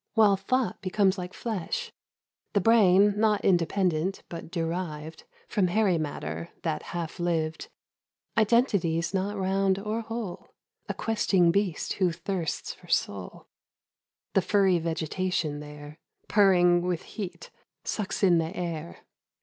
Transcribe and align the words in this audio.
While 0.15 0.35
thought 0.35 0.81
becomes 0.81 1.19
like 1.19 1.31
flesh, 1.31 1.91
the 2.53 2.59
brain 2.59 3.13
Not 3.19 3.45
independent 3.45 4.23
but 4.29 4.49
derived 4.49 5.25
From 5.47 5.67
hairy 5.67 5.99
matter 5.99 6.49
that 6.63 6.81
half 6.97 7.19
lived— 7.19 7.69
Identities 8.35 9.13
not 9.13 9.37
round 9.37 9.77
or 9.77 10.01
whole. 10.01 10.55
A 10.89 10.95
questing 10.95 11.51
beast 11.51 11.93
who 12.01 12.11
thirsts 12.11 12.73
for 12.73 12.87
soul, 12.87 13.45
The 14.33 14.41
furry 14.41 14.79
vegetation 14.79 15.59
there— 15.59 15.99
Purring 16.27 16.81
with 16.81 17.03
heat, 17.03 17.51
sucks 17.83 18.23
in 18.23 18.39
the 18.39 18.57
air. 18.57 19.05